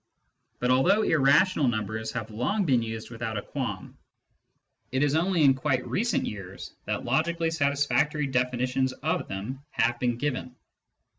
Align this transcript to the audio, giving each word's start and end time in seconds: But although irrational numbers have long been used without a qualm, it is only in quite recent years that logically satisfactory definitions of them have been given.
But 0.57 0.71
although 0.71 1.03
irrational 1.03 1.67
numbers 1.67 2.11
have 2.13 2.31
long 2.31 2.65
been 2.65 2.81
used 2.81 3.11
without 3.11 3.37
a 3.37 3.41
qualm, 3.43 3.99
it 4.91 5.03
is 5.03 5.13
only 5.13 5.43
in 5.43 5.53
quite 5.53 5.87
recent 5.87 6.25
years 6.25 6.73
that 6.85 7.05
logically 7.05 7.51
satisfactory 7.51 8.25
definitions 8.25 8.93
of 8.93 9.27
them 9.27 9.61
have 9.69 9.99
been 9.99 10.17
given. 10.17 10.55